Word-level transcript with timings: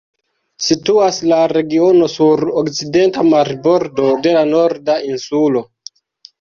Situas 0.67 1.19
la 1.31 1.39
regiono 1.51 2.09
sur 2.15 2.43
okcidenta 2.63 3.27
marbordo 3.29 4.11
de 4.27 4.35
la 4.41 4.45
Norda 4.57 4.99
Insulo. 5.15 5.67